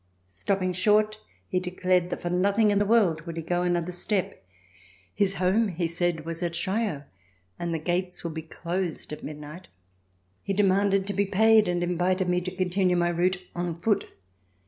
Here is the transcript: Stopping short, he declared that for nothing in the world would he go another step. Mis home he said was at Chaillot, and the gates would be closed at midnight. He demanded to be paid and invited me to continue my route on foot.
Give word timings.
Stopping 0.29 0.73
short, 0.73 1.19
he 1.47 1.59
declared 1.59 2.09
that 2.09 2.23
for 2.23 2.31
nothing 2.31 2.71
in 2.71 2.79
the 2.79 2.87
world 2.87 3.21
would 3.27 3.37
he 3.37 3.43
go 3.43 3.61
another 3.61 3.91
step. 3.91 4.43
Mis 5.19 5.35
home 5.35 5.67
he 5.67 5.85
said 5.87 6.25
was 6.25 6.41
at 6.41 6.53
Chaillot, 6.53 7.03
and 7.59 7.71
the 7.71 7.77
gates 7.77 8.23
would 8.23 8.33
be 8.33 8.41
closed 8.41 9.13
at 9.13 9.23
midnight. 9.23 9.67
He 10.41 10.53
demanded 10.53 11.05
to 11.05 11.13
be 11.13 11.27
paid 11.27 11.67
and 11.67 11.83
invited 11.83 12.27
me 12.29 12.41
to 12.41 12.55
continue 12.55 12.95
my 12.97 13.09
route 13.09 13.43
on 13.55 13.75
foot. 13.75 14.07